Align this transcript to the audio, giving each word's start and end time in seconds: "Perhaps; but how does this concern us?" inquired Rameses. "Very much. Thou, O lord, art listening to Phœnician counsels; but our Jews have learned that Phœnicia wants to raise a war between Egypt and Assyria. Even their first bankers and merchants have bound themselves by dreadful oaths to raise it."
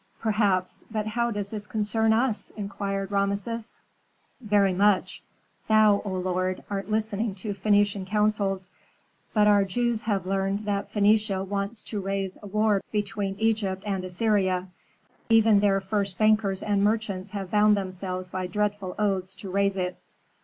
"Perhaps; 0.19 0.83
but 0.89 1.05
how 1.05 1.29
does 1.29 1.49
this 1.49 1.67
concern 1.67 2.11
us?" 2.11 2.51
inquired 2.57 3.11
Rameses. 3.11 3.81
"Very 4.39 4.73
much. 4.73 5.21
Thou, 5.67 6.01
O 6.03 6.13
lord, 6.15 6.63
art 6.71 6.89
listening 6.89 7.35
to 7.35 7.53
Phœnician 7.53 8.07
counsels; 8.07 8.71
but 9.31 9.45
our 9.45 9.63
Jews 9.63 10.01
have 10.01 10.25
learned 10.25 10.65
that 10.65 10.91
Phœnicia 10.91 11.45
wants 11.47 11.83
to 11.83 12.01
raise 12.01 12.35
a 12.41 12.47
war 12.47 12.81
between 12.91 13.35
Egypt 13.37 13.83
and 13.85 14.03
Assyria. 14.03 14.69
Even 15.29 15.59
their 15.59 15.79
first 15.79 16.17
bankers 16.17 16.63
and 16.63 16.83
merchants 16.83 17.29
have 17.29 17.51
bound 17.51 17.77
themselves 17.77 18.31
by 18.31 18.47
dreadful 18.47 18.95
oaths 18.97 19.35
to 19.35 19.51
raise 19.51 19.77
it." 19.77 19.97